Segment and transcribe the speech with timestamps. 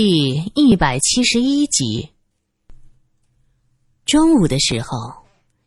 [0.00, 2.08] 第一百七十一集。
[4.06, 4.96] 中午的时候，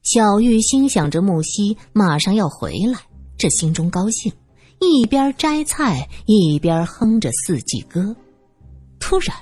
[0.04, 2.97] 小玉心想着木西马上要回来，
[3.38, 4.31] 这心中高兴，
[4.79, 8.15] 一边摘菜一边哼着四季歌。
[9.02, 9.36] 突然，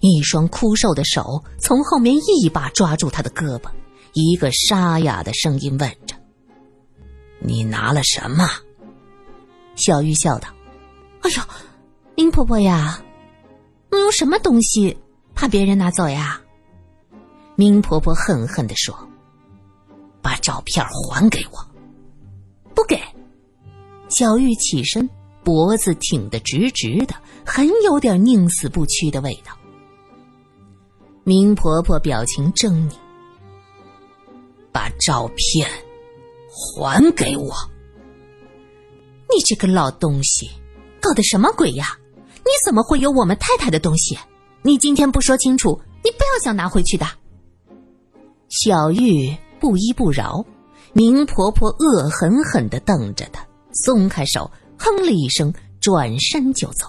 [0.00, 3.68] 一双枯瘦的手从后面一把抓住他的胳膊，
[4.12, 6.14] 一个沙哑的声音问着
[7.42, 8.48] ：“你拿了什么？”
[9.74, 10.48] 小玉笑道
[11.22, 11.42] ：“哎呦，
[12.14, 13.02] 林婆婆呀。”
[13.90, 14.96] 我有什么东西
[15.34, 16.40] 怕别人拿走呀？
[17.56, 18.96] 明婆婆恨恨地说
[20.22, 21.58] ：“把照片还给我！”
[22.74, 22.98] 不给。
[24.08, 25.08] 小玉起身，
[25.44, 29.52] 脖子挺得直直的，很有点宁死不屈的味道。
[31.22, 32.96] 明婆婆表情狰狞
[34.72, 35.68] ：“把照片
[36.48, 37.52] 还给我！
[39.28, 40.50] 你这个老东西，
[41.00, 41.96] 搞的什么鬼呀？”
[42.50, 44.18] 你怎么会有我们太太的东西？
[44.62, 47.06] 你今天不说清楚，你不要想拿回去的。
[48.48, 50.44] 小玉不依不饶，
[50.92, 56.88] 明婆婆恶狠狠的瞪着她，松开手，哼了一声，转身就走。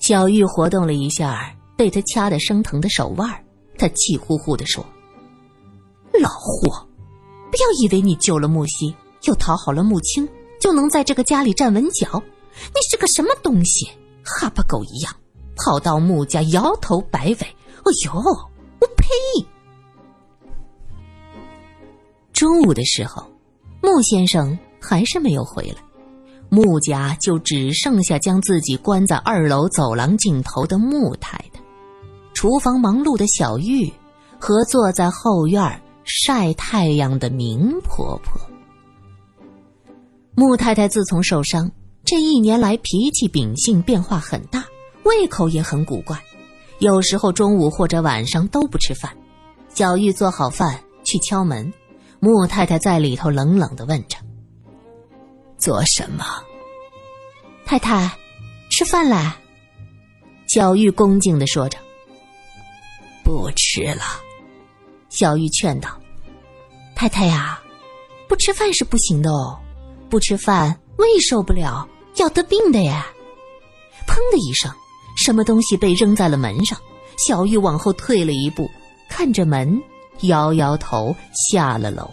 [0.00, 3.30] 小玉活动了一下被他掐得生疼的手腕，
[3.78, 4.84] 她气呼呼的说
[6.20, 6.84] ：“老货，
[7.52, 10.28] 不要以为你救了木西，又讨好了木青，
[10.60, 12.20] 就能在这个家里站稳脚。
[12.74, 13.88] 你是个什么东西？”
[14.24, 15.14] 哈巴狗一样
[15.56, 19.46] 跑到穆家摇头摆尾，哎呦，我呸！
[22.32, 23.28] 中午的时候，
[23.82, 25.82] 穆先生还是没有回来，
[26.48, 31.60] 穆家就只剩下将自己关在二楼走廊尽头的穆太太，
[32.34, 33.92] 厨房忙碌的小玉
[34.38, 38.40] 和坐在后院晒太阳的明婆婆。
[40.36, 41.68] 穆太太自从受伤。
[42.10, 44.64] 这一年来，脾气秉性变化很大，
[45.02, 46.18] 胃口也很古怪，
[46.78, 49.14] 有时候中午或者晚上都不吃饭。
[49.74, 51.70] 小玉做好饭去敲门，
[52.18, 54.16] 穆太太在里头冷冷的问着
[55.60, 56.24] ：“做什么？”
[57.66, 58.10] 太太，
[58.70, 59.36] 吃饭来。
[60.46, 61.76] 小玉恭敬的说着
[63.22, 64.02] ：“不吃了。”
[65.10, 65.90] 小玉劝道
[66.96, 67.60] ：“太太呀，
[68.26, 69.58] 不吃饭是不行的哦，
[70.08, 71.86] 不吃饭胃受不了。”
[72.18, 73.06] 要得病的呀！
[74.06, 74.70] 砰的一声，
[75.16, 76.78] 什么东西被扔在了门上。
[77.16, 78.70] 小玉往后退了一步，
[79.08, 79.80] 看着门，
[80.22, 81.14] 摇摇头，
[81.50, 82.08] 下了楼。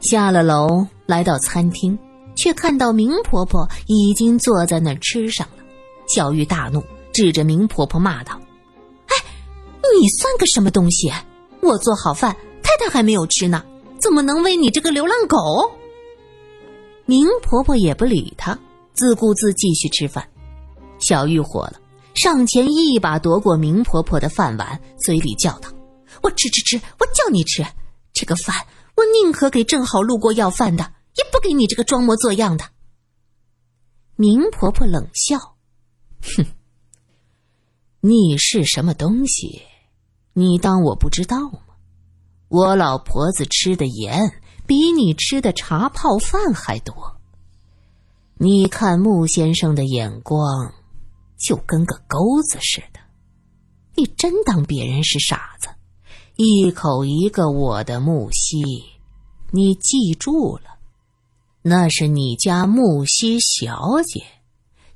[0.00, 1.98] 下了楼，来到餐厅，
[2.34, 5.64] 却看到明婆婆已经坐在那儿吃上了。
[6.06, 8.40] 小玉大怒，指着明婆婆骂道
[9.08, 9.16] ：“哎，
[10.00, 11.12] 你算个什么东西？
[11.60, 13.62] 我做好饭，太太还没有吃呢，
[14.00, 15.36] 怎么能喂你这个流浪狗？”
[17.08, 18.58] 明婆婆也不理她，
[18.92, 20.28] 自顾自继续吃饭。
[21.00, 21.80] 小玉火了，
[22.14, 25.72] 上前一把夺过明婆婆的饭碗，嘴里叫道
[26.22, 27.64] ：“我吃吃吃，我叫你吃
[28.12, 28.54] 这个饭，
[28.94, 30.84] 我宁可给正好路过要饭的，
[31.16, 32.66] 也不给你这个装模作样的。”
[34.16, 35.38] 明婆婆冷笑
[36.36, 36.44] ：“哼，
[38.02, 39.62] 你是什么东西？
[40.34, 41.60] 你当我不知道吗？
[42.48, 44.30] 我老婆子吃的盐。”
[44.68, 46.94] 比你吃的茶泡饭还多。
[48.36, 50.74] 你看穆先生的眼光，
[51.38, 53.00] 就跟个钩子似的。
[53.96, 55.70] 你真当别人是傻子？
[56.36, 58.62] 一口一个我的木西，
[59.50, 60.78] 你记住了，
[61.62, 64.22] 那是你家木西小姐，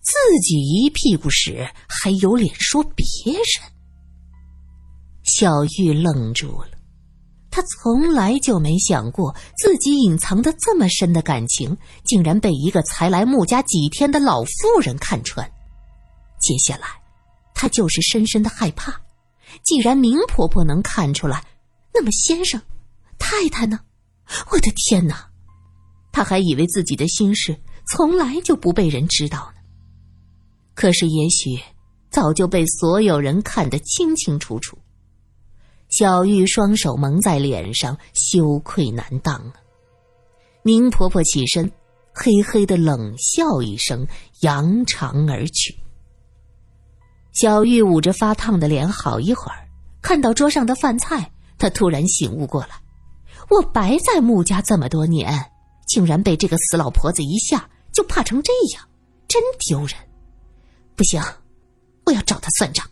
[0.00, 0.12] 自
[0.42, 3.72] 己一屁股屎，还有脸说别人？
[5.24, 6.81] 小玉愣住了。
[7.52, 15.46] 他从来就没想过，自己隐藏的这么深的感情，竟然被一个才来穆家几天的老妇人看穿。
[16.40, 16.88] 接下来，
[17.54, 18.98] 他就是深深的害怕。
[19.62, 21.44] 既然明婆婆能看出来，
[21.92, 22.58] 那么先生、
[23.18, 23.78] 太太呢？
[24.50, 25.28] 我的天哪！
[26.10, 27.54] 他还以为自己的心事
[27.86, 29.60] 从来就不被人知道呢。
[30.74, 31.60] 可是，也许
[32.10, 34.78] 早就被所有人看得清清楚楚。
[35.92, 39.52] 小玉双手蒙在脸上，羞愧难当啊！
[40.62, 41.70] 明婆婆起身，
[42.14, 44.06] 嘿嘿的冷笑一声，
[44.40, 45.76] 扬长而去。
[47.32, 49.68] 小玉捂着发烫的脸，好一会儿，
[50.00, 52.68] 看到桌上的饭菜，她突然醒悟过来：
[53.50, 55.50] 我白在穆家这么多年，
[55.86, 58.88] 竟然被这个死老婆子一下就怕成这样，
[59.28, 59.94] 真丢人！
[60.96, 61.22] 不行，
[62.06, 62.88] 我要找她算账。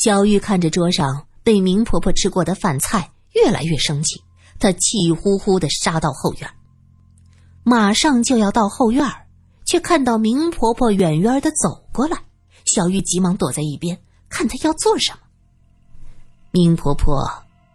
[0.00, 4.18] 小玉看着桌上被明婆婆吃过的饭菜，越来越生气。
[4.58, 6.50] 她气呼呼的杀到后院，
[7.64, 9.06] 马上就要到后院，
[9.66, 12.16] 却看到明婆婆远远的走过来。
[12.64, 14.00] 小玉急忙躲在一边，
[14.30, 15.18] 看她要做什么。
[16.50, 17.30] 明婆婆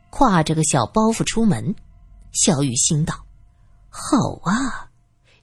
[0.10, 1.76] 挎着个小包袱出门，
[2.32, 3.14] 小玉心道
[3.88, 4.90] ：“好啊，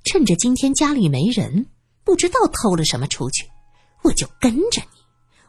[0.02, 1.64] 趁着今天家里没人，
[2.02, 3.48] 不知道偷了什么出去，
[4.02, 5.01] 我就跟着你，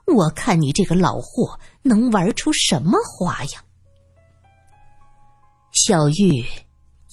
[0.06, 3.64] 我看你这个老货能玩出什么花样。”
[5.72, 6.46] 小玉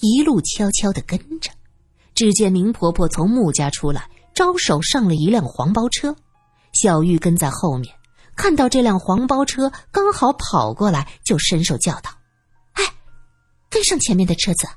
[0.01, 1.51] 一路悄悄的跟着，
[2.13, 6.15] 只见明婆婆从穆家出来，招手上了一辆黄包车，
[6.73, 7.93] 小玉跟在后面。
[8.35, 12.11] 看到这辆黄包车刚好跑过来，就伸手叫道
[12.73, 12.83] ：“哎，
[13.69, 14.67] 跟上前面的车子。”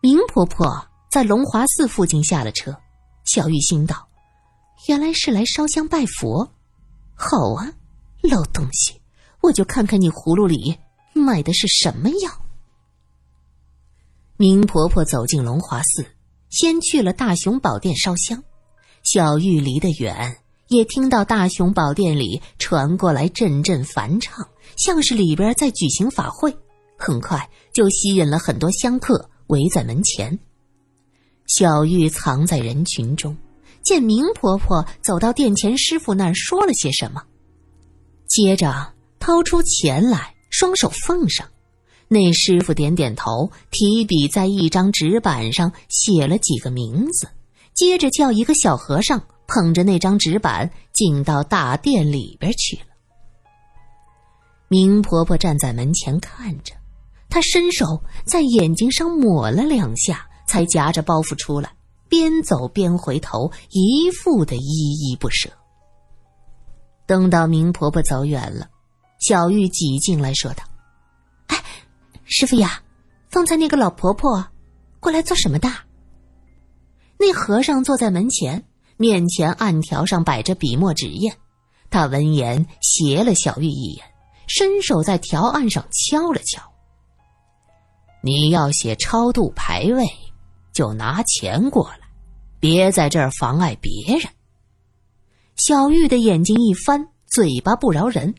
[0.00, 2.76] 明婆婆在龙华寺附近下了车，
[3.24, 4.07] 小玉心道
[4.86, 6.52] ：“原来是来烧香拜佛，
[7.14, 7.72] 好啊，
[8.22, 9.00] 老东西，
[9.42, 10.78] 我就看看你葫芦里
[11.14, 12.30] 卖的是什么药。”
[14.38, 16.06] 明婆婆走进龙华寺，
[16.48, 18.44] 先去了大雄宝殿烧香，
[19.02, 20.38] 小玉离得远。
[20.68, 24.46] 也听到大雄宝殿里传过来阵阵梵唱，
[24.76, 26.54] 像是里边在举行法会。
[26.98, 30.38] 很快就吸引了很多香客围在门前。
[31.46, 33.34] 小玉藏在人群中，
[33.88, 37.22] 见明婆婆走到殿前师傅那儿说了些什么，
[38.28, 41.48] 接着掏出钱来，双手奉上。
[42.06, 47.28] 那师傅点点头，提笔在一张纸板上写了几个名字，
[47.72, 49.22] 接着叫一个小和尚。
[49.50, 52.82] 捧着那张纸板进到大殿里边去了。
[54.68, 56.74] 明婆婆站在门前看着，
[57.30, 61.70] 她伸手在眼睛上抹了两下，才夹着包袱出来，
[62.08, 65.50] 边走边回头，一副的依依不舍。
[67.06, 68.68] 等到明婆婆走远了，
[69.20, 70.64] 小玉挤进来说道
[71.48, 71.62] ：“哎，
[72.24, 72.82] 师傅呀，
[73.28, 74.46] 方才那个老婆婆
[75.00, 75.68] 过来做什么的？”
[77.18, 78.64] 那和尚坐在门前。
[79.00, 81.32] 面前案条上摆着笔墨纸砚，
[81.88, 84.04] 他闻言斜了小玉一眼，
[84.48, 86.60] 伸手在条案上敲了敲。
[88.20, 90.04] 你要写超度牌位，
[90.78, 92.08] 就拿钱过来，
[92.60, 94.28] 别在这儿妨碍别人。
[95.56, 98.32] 小玉的眼睛一翻，嘴巴不饶人。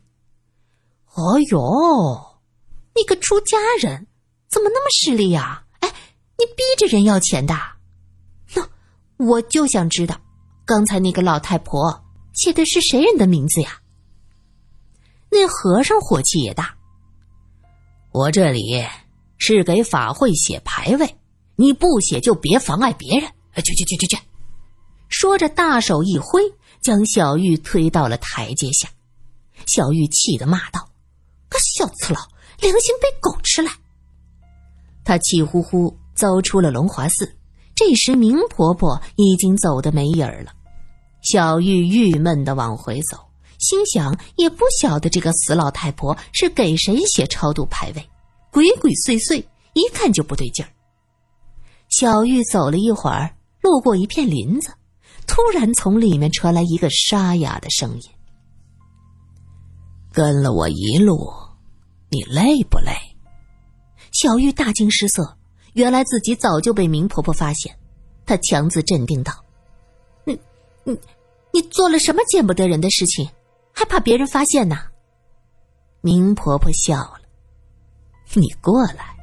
[1.15, 2.39] 哦呦，
[2.95, 4.07] 你个出家人，
[4.47, 5.65] 怎么那么势利呀？
[5.81, 5.89] 哎，
[6.37, 7.53] 你逼着人要钱的？
[8.55, 8.65] 那
[9.17, 10.17] 我就想知道。
[10.63, 13.81] 刚才那个老太婆写的是谁人的名字呀？
[15.29, 16.73] 那和尚火气也大。
[18.13, 18.81] 我这里
[19.37, 21.18] 是给法会写牌位，
[21.59, 23.29] 你不写就别妨碍别人。
[23.61, 24.17] 去去去去去！
[25.09, 26.41] 说着，大手一挥，
[26.79, 28.87] 将小玉推到了台阶下。
[29.65, 30.87] 小玉气得骂道
[31.49, 32.25] ：“个小次郎，
[32.61, 33.69] 良心被狗吃了！”
[35.03, 37.35] 他气呼呼走出了龙华寺。
[37.75, 40.53] 这时，明婆婆已经走得没影儿了。
[41.21, 43.17] 小玉郁闷的往回走，
[43.57, 48.09] 心想也不晓得这个死老太婆是给谁写超度牌位，
[48.51, 50.71] 鬼鬼祟祟，一看就不对劲儿。
[51.89, 54.73] 小玉走了一会儿，路过一片林子，
[55.27, 58.03] 突然从里面传来一个沙哑的声音
[60.13, 61.33] ：“跟了我一路，
[62.09, 62.91] 你累不累？”
[64.13, 65.37] 小玉大惊失色，
[65.73, 67.75] 原来自己早就被明婆婆发现，
[68.25, 69.33] 她强自镇定道。
[70.25, 70.39] 你，
[70.83, 70.99] 你
[71.51, 73.27] 你做了什么见不得人的事情，
[73.73, 74.77] 还怕别人发现呢？
[76.01, 77.21] 明婆婆笑了，
[78.33, 79.15] 你过来，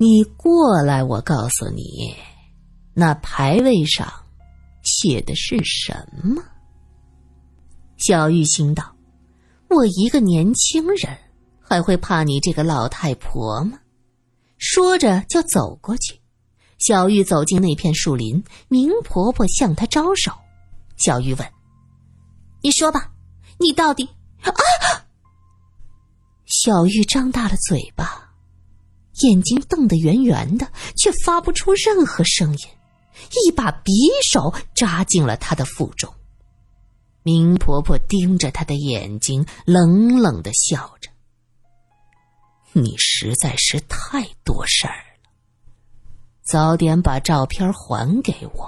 [0.00, 2.14] 你过来，我告诉你，
[2.94, 4.08] 那牌位上
[4.84, 6.40] 写的是什么？
[7.96, 8.94] 小玉心道：
[9.68, 11.18] 我一个年轻人，
[11.60, 13.80] 还会怕你这个老太婆吗？
[14.56, 16.20] 说着就走过去。
[16.78, 20.30] 小玉走进那片树林，明婆婆向她招手。
[20.96, 21.48] 小玉问
[22.62, 23.10] ：“你说吧，
[23.58, 24.08] 你到底……”
[24.42, 24.54] 啊！
[26.46, 28.27] 小玉张大了嘴巴，
[29.22, 32.58] 眼睛瞪得圆圆的，却发不出任何声音。
[33.44, 33.92] 一把匕
[34.30, 36.12] 首扎进了她的腹中。
[37.24, 41.10] 明婆婆盯着她的眼睛，冷冷的笑着
[42.72, 45.30] ：“你实在是太多事儿了。”
[46.46, 48.66] 早点把照片还给我，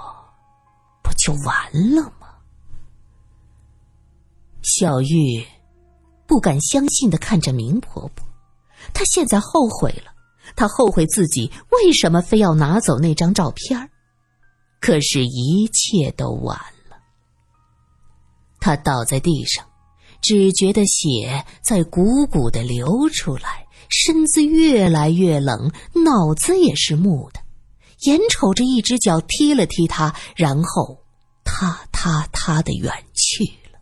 [1.01, 2.27] 不就完了吗？
[4.61, 5.43] 小玉
[6.27, 8.27] 不敢相信的看着明婆婆，
[8.93, 10.13] 她现在后悔了，
[10.55, 13.89] 他后悔自己为什么非要拿走那张照片
[14.79, 16.57] 可是，一切都晚
[16.89, 16.97] 了。
[18.59, 19.65] 他倒在地上，
[20.21, 25.71] 只觉得血在汩汩的流出来，身子越来越冷，
[26.03, 27.41] 脑子也是木的。
[28.07, 30.97] 眼瞅着一只脚踢了踢他，然后
[31.43, 33.79] 踏踏他他的远去了。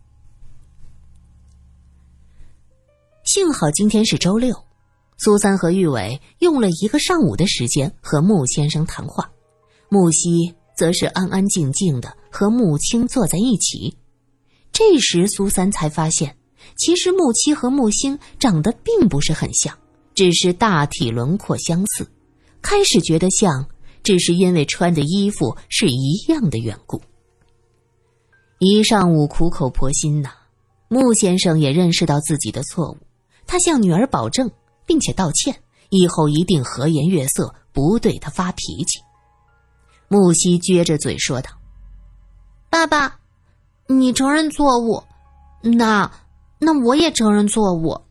[3.24, 4.66] 幸好今天是周六，
[5.22, 9.30] 苏三和玉伟用了一个上午的时间和穆先生谈话，
[9.90, 13.94] 木西则是安安静静的和穆青坐在一起。
[14.72, 16.38] 这时，苏三才发现，
[16.78, 19.78] 其实木七和木星长得并不是很像，
[20.16, 22.10] 只是大体轮廓相似。
[22.62, 23.68] 开始觉得像，
[24.02, 27.02] 只是因为穿的衣服是一样的缘故。
[28.60, 30.30] 一上午苦口婆心呐，
[30.88, 32.98] 穆先生也认识到自己的错误，
[33.46, 34.50] 他向女儿保证，
[34.90, 39.00] 并且道歉，以后一定和颜悦色，不对他发脾气。
[40.08, 41.52] 木西撅着嘴说道
[42.72, 43.18] ：“爸爸。”
[43.86, 45.04] 你承认错误，
[45.62, 46.12] 那
[46.58, 48.02] 那我也承认错误，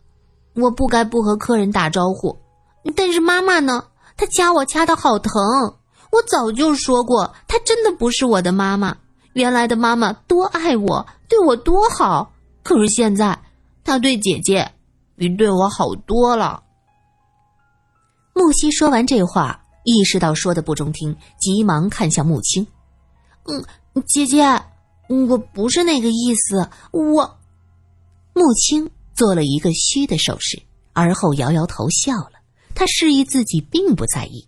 [0.54, 2.38] 我不该不和客人打招呼。
[2.94, 3.84] 但是妈妈呢？
[4.16, 5.32] 她掐我掐的好疼，
[6.12, 8.96] 我早就说过，她真的不是我的妈妈。
[9.32, 12.32] 原来的妈妈多爱我，对我多好，
[12.62, 13.40] 可是现在
[13.84, 14.72] 她对姐姐
[15.16, 16.62] 比对我好多了。
[18.38, 22.64] 木西说完这话，意识到说的不中听，急忙看向木青
[23.50, 23.64] ：“嗯，
[24.06, 24.44] 姐姐。”
[25.28, 27.40] 我不是那个意思，我。
[28.32, 32.32] 穆青做了一个虚的手势，而后摇摇头笑了。
[32.76, 34.46] 他示意自己并不在意。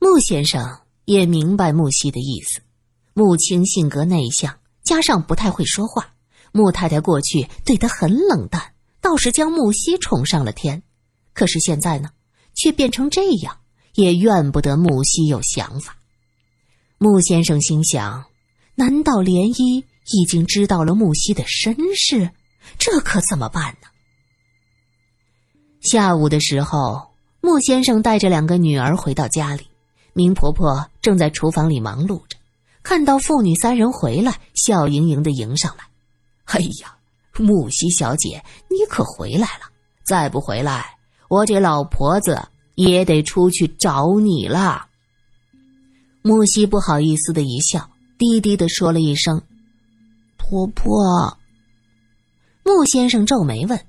[0.00, 2.60] 穆先生也明白木西的意思。
[3.14, 6.14] 穆青性格内向，加上不太会说话，
[6.50, 10.82] 穆太太过去对他很冷淡，倒是将木西宠上了天。
[11.34, 12.10] 可是现在呢，
[12.62, 13.56] 却变成这样，
[13.94, 15.96] 也怨不得木西有想法。
[16.98, 18.24] 穆先生心想。
[18.74, 22.30] 难道涟漪已经知道了木西的身世？
[22.78, 23.88] 这可怎么办呢？
[25.82, 27.10] 下午的时候，
[27.42, 29.66] 穆先生带着两个女儿回到家里，
[30.14, 32.38] 明婆婆正在厨房里忙碌着，
[32.82, 35.84] 看到父女三人回来，笑盈盈的迎上来
[36.48, 36.96] ：“哎呀，
[37.36, 39.70] 木西小姐，你可回来了！
[40.02, 40.96] 再不回来，
[41.28, 42.48] 我这老婆子
[42.82, 44.86] 也得出去找你了。”
[46.22, 47.88] 木西不好意思的一笑。
[48.18, 49.42] 低低的说了一声
[50.38, 51.36] ：“婆婆。”
[52.62, 53.80] 穆先生皱眉问：“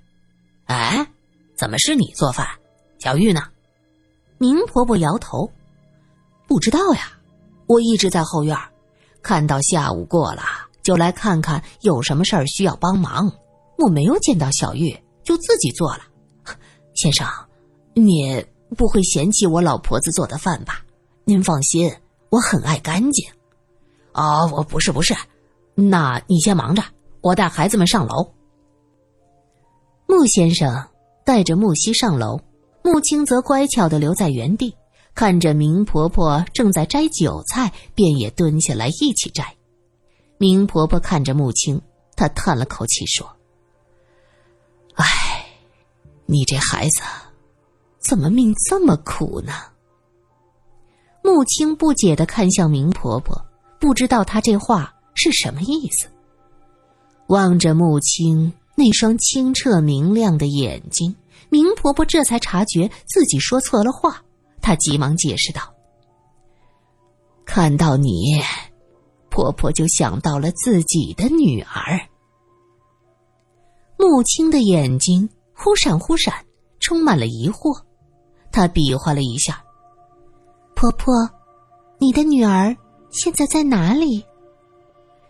[0.66, 1.08] 哎，
[1.56, 2.48] 怎么是你做饭？
[2.98, 3.44] 小玉呢？”
[4.40, 5.52] 明婆婆摇头
[6.48, 7.12] ：“不知道呀，
[7.68, 8.58] 我一直在后院，
[9.22, 10.42] 看到下午过了，
[10.82, 13.32] 就来看看有什么事儿需要帮忙。
[13.78, 16.00] 我没有见到小玉，就自己做了。
[16.96, 17.28] 先生，
[17.94, 20.84] 你不会嫌弃我老婆子做的饭吧？
[21.25, 21.94] 您放心，
[22.30, 23.30] 我很爱干净。”
[24.13, 25.15] 哦，我不是不是，
[25.74, 26.84] 那你先忙着，
[27.22, 28.34] 我带孩子们上楼。
[30.06, 30.88] 穆先生
[31.25, 32.39] 带着木西上楼，
[32.84, 34.75] 穆青则乖巧的留在原地，
[35.15, 39.56] 看着明婆婆正在摘韭菜，便也蹲下来一起摘。
[40.38, 41.82] 明婆婆看着穆青，
[42.15, 43.27] 她叹了口气说
[44.94, 45.06] ：“哎，
[46.27, 47.01] 你这孩子，
[48.07, 49.53] 怎么命这么苦呢？”
[51.24, 53.43] 穆青不解的看向明婆婆。
[53.79, 56.07] 不知道她这话是什么意思。
[57.27, 61.13] 望着穆青那双清澈明亮的眼睛，
[61.50, 64.24] 明婆婆这才察觉自己说错了话。
[64.62, 65.62] 她急忙解释道
[67.45, 68.41] ：“看到你，
[69.29, 72.00] 婆婆就想到了自己的女儿。”
[74.00, 76.33] 穆青的眼睛忽闪忽闪，
[76.79, 77.81] 充满了疑惑。
[78.53, 79.62] 她比划了一下
[80.74, 81.13] ：“婆婆，
[81.98, 82.74] 你的女儿。”
[83.13, 84.25] 现在在哪里？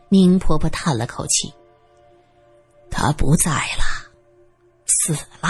[0.08, 1.54] 明婆婆叹了口气
[2.90, 3.84] ：“她不在了，
[4.86, 5.12] 死
[5.42, 5.50] 了。”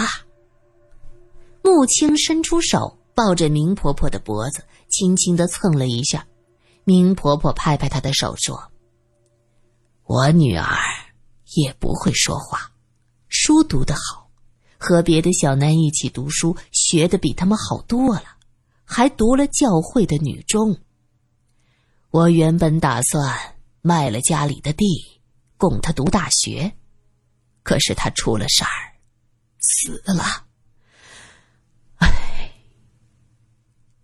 [1.61, 6.25] 穆青伸出手抱着明婆婆的脖子，轻轻的蹭了一下。
[6.85, 8.71] 明婆婆拍拍她的手说
[10.05, 10.75] ：“我女儿
[11.55, 12.71] 也不会说话，
[13.27, 14.22] 书读得好，
[14.83, 18.35] 和别的小男一起读书，学的比他们好多了，
[18.83, 20.77] 还读了教会的女中。”
[22.11, 24.85] 我原本打算卖了家里的地，
[25.55, 26.73] 供他读大学，
[27.63, 28.99] 可是他出了事儿，
[29.57, 30.45] 死了。
[31.99, 32.51] 唉，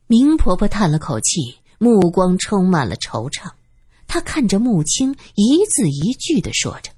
[0.08, 3.52] 明婆婆叹了口气，目光充满了惆怅。
[4.08, 6.90] 她看着穆青，一字一句的说着：“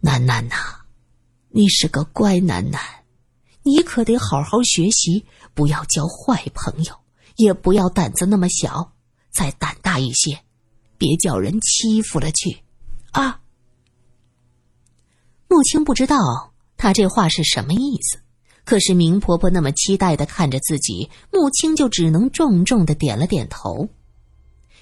[0.00, 0.85] 楠楠呐，
[1.56, 2.78] 你是个乖楠楠，
[3.62, 6.94] 你可得好好学习，不要交坏朋友，
[7.36, 8.92] 也不要胆子那么小。”
[9.32, 10.40] 再胆大一些，
[10.98, 12.58] 别叫人欺负了去，
[13.12, 13.40] 啊！
[15.48, 18.18] 穆青不知道他这话是什么意思，
[18.66, 23.88] 可是明婆婆那么期待的看着自己，穆青就只能重重的点了点头。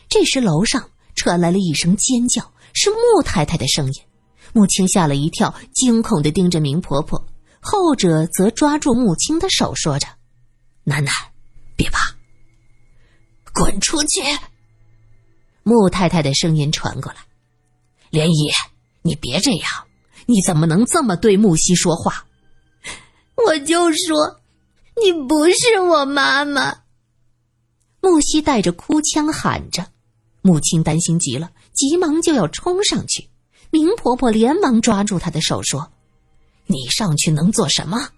[0.09, 4.03] 这时，楼上传来了一声尖叫，是穆太太的声音。
[4.53, 7.27] 穆青吓了一跳，惊恐的盯着明婆婆，
[7.61, 10.07] 后者则抓住穆青的手，说着
[10.85, 11.13] ：“楠楠，
[11.77, 11.99] 别怕，
[13.53, 14.23] 滚出去。”
[15.65, 17.19] 穆太太的声音传过来
[18.11, 18.51] ：“莲姨，
[19.03, 19.71] 你别这样，
[20.27, 22.27] 你怎么能这么对木西说话？”
[23.47, 24.41] 我就说，
[25.03, 26.83] 你不是我妈妈。
[28.01, 29.87] 木西带着哭腔喊着，
[30.41, 33.29] 母亲担心极了，急忙就要冲上去。
[33.75, 35.91] 明婆婆连忙抓住她的手说
[36.67, 38.09] ：“你上去能做什么？”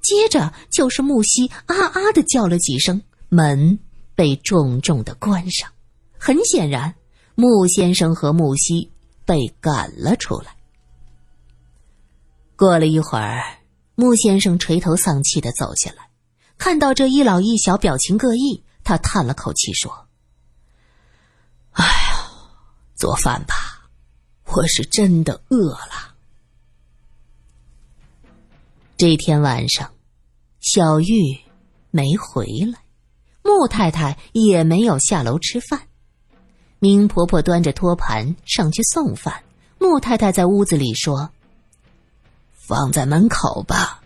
[0.00, 3.78] 接着就是木西啊啊的叫了几声，门
[4.14, 5.70] 被重重的关上。
[6.18, 6.94] 很显然，
[7.34, 8.90] 穆先生和木西
[9.26, 10.56] 被赶了出来。
[12.56, 13.42] 过了一会儿，
[13.96, 16.08] 穆先生垂头丧气的走下来，
[16.56, 18.64] 看到这一老一小表情各异。
[18.82, 20.08] 他叹了口气说
[21.72, 22.30] ：“哎呀，
[22.94, 23.54] 做饭吧，
[24.56, 26.14] 我是真的饿了。”
[28.96, 29.90] 这天晚上，
[30.60, 31.38] 小玉
[31.90, 32.78] 没回来，
[33.42, 35.88] 穆太太也没有下楼吃饭。
[36.78, 39.42] 明婆婆端着托盘上去送饭，
[39.78, 41.30] 穆太太在屋子里说
[42.54, 44.02] ：“放在门口吧。”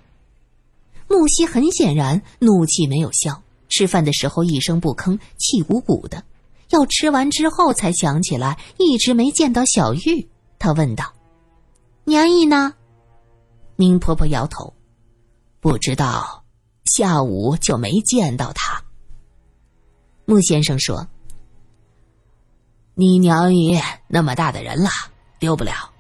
[1.09, 3.43] 木西很显然怒气没有消。
[3.69, 6.25] 吃饭的时候一声不吭，气鼓鼓的。
[6.71, 10.29] 要吃完之后才想起来，一直没见到小玉。
[10.59, 11.13] 他问道
[12.05, 12.75] ：“娘姨呢？”
[13.77, 14.75] 明婆婆摇头
[15.61, 16.45] ：“不知道，
[16.85, 18.83] 下午就没见到她。”
[20.27, 21.09] 穆先生说
[22.95, 24.91] ：“你娘姨那么大的人了，
[25.39, 25.91] 丢不了，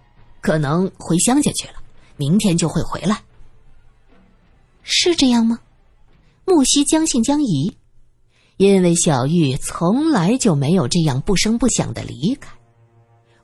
[0.41, 1.75] 可能回乡下去了，
[2.17, 3.23] 明天就会回来。”
[4.83, 5.61] 是这样吗？
[6.45, 7.77] 木西将信将疑，
[8.57, 12.58] 因为小玉从来就没有这样不声不响的离开。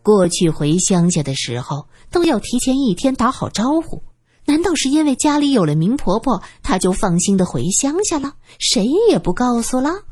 [0.05, 4.05] 过去回乡下的时候，都要提前一天打好招呼。
[4.45, 10.05] 难道是因为家里有了明婆婆，她就放心的回乡下了，谁也不告诉了？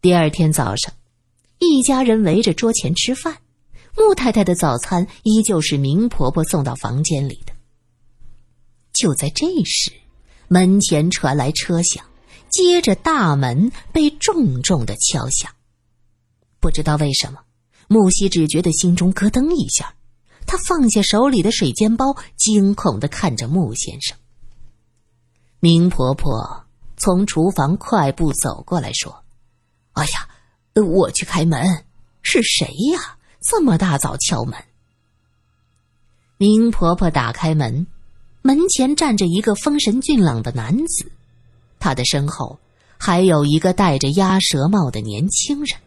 [0.00, 0.94] 第二天早上，
[1.58, 3.38] 一家人围着桌前吃饭，
[3.98, 7.52] 穆太太的早餐依旧是明婆婆送到房间里的。
[8.94, 9.92] 就在这时。
[10.46, 12.04] 门前传来车响，
[12.50, 15.50] 接着大门被重重的敲响。
[16.60, 17.40] 不知道为什么，
[17.88, 19.94] 木西只觉得心中咯噔一下，
[20.46, 24.16] 他放下手里的水煎包，惊恐的看着穆先生。
[25.60, 26.64] 明婆婆
[26.96, 29.24] 从厨房快步走过来说
[29.94, 30.28] ：“哎呀，
[30.82, 31.84] 我去开门，
[32.22, 33.16] 是谁呀？
[33.40, 34.54] 这么大早敲门？”
[36.36, 37.86] 明婆婆打开门。
[38.46, 41.10] 门前站着一个风神俊朗的男子，
[41.80, 42.58] 他的身后
[42.98, 45.78] 还有一个戴着鸭舌帽的年轻人。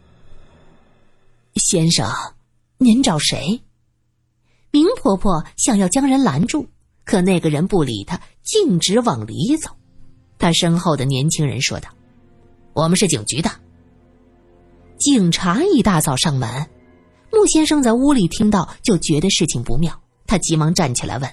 [1.58, 2.10] 先生，
[2.78, 3.62] 您找谁？
[4.70, 6.68] 明婆婆想要将人拦住，
[7.04, 9.70] 可那个人不理她，径直往里走。
[10.38, 11.90] 他身后的年轻人说道
[12.72, 13.50] ：“我们是警局的。”
[14.98, 16.68] 警察一大早上门，
[17.32, 21.30] 穆先生在屋里听到就觉得事情不妙，他急忙站起来问：“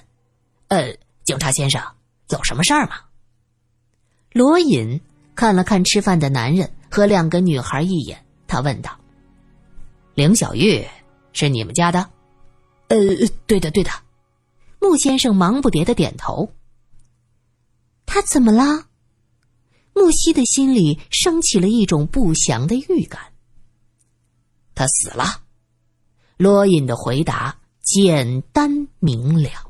[0.68, 1.82] 呃。”警察先生，
[2.28, 3.00] 有什么事儿吗？
[4.32, 5.00] 罗隐
[5.34, 8.96] 看了看吃饭的男人和两个女孩一眼，他问道
[10.16, 10.84] ：“凌小玉
[11.32, 12.10] 是你们家的
[12.88, 12.96] ？”“呃，
[13.46, 13.90] 对的，对的。”
[14.80, 16.52] 穆先生忙不迭的点头。
[18.06, 18.86] 他怎么了？
[19.94, 23.32] 木西的心里升起了一种不祥的预感。
[24.74, 25.42] 他死了。
[26.36, 29.65] 罗隐的回答简单明了。